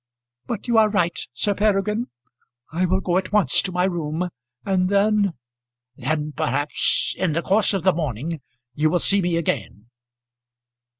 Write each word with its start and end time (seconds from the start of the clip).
But 0.47 0.67
you 0.67 0.79
are 0.79 0.89
right, 0.89 1.15
Sir 1.31 1.53
Peregrine. 1.53 2.07
I 2.71 2.85
will 2.85 3.01
go 3.01 3.17
at 3.19 3.31
once 3.31 3.61
to 3.61 3.71
my 3.71 3.83
room. 3.83 4.31
And 4.65 4.89
then" 4.89 5.35
"Then, 5.95 6.31
perhaps, 6.31 7.13
in 7.19 7.33
the 7.33 7.43
course 7.43 7.71
of 7.75 7.83
the 7.83 7.93
morning, 7.93 8.41
you 8.73 8.89
will 8.89 8.97
see 8.97 9.21
me 9.21 9.35
again." 9.37 9.89